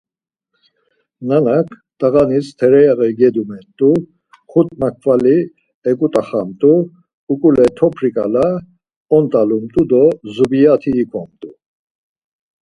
[1.27, 1.67] Nanak
[1.99, 3.89] t̆ağaniz tereyaği gedumet̆t̆u,
[4.51, 5.37] xut makvali
[5.89, 6.73] eǩut̆axamt̆u,
[7.31, 8.47] uǩule topri ǩala
[9.15, 10.03] ont̆alumt̆u do
[10.33, 11.49] zubiyat̆i ikomt̆u.